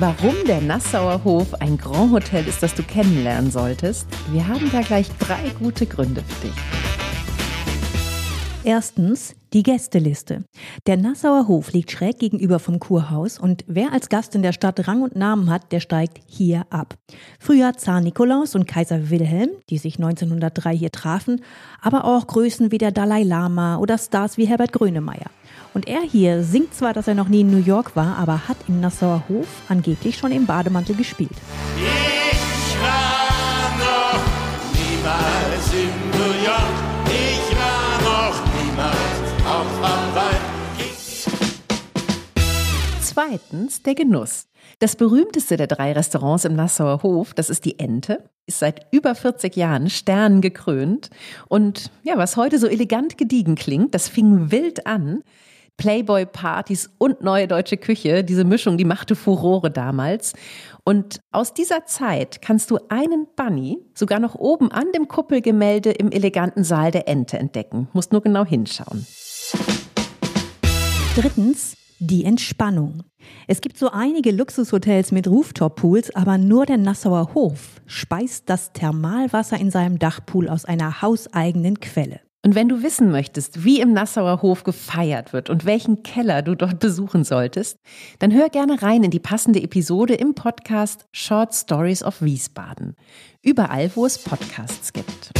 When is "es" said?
73.46-73.60, 94.06-94.18